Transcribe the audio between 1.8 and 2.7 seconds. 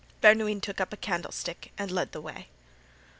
led the way.